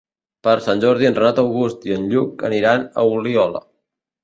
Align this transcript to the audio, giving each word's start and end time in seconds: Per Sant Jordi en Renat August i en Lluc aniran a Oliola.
Per 0.45 0.53
Sant 0.67 0.79
Jordi 0.83 1.07
en 1.09 1.17
Renat 1.19 1.43
August 1.43 1.87
i 1.91 1.95
en 1.99 2.09
Lluc 2.15 2.43
aniran 2.51 2.89
a 3.03 3.07
Oliola. 3.21 3.65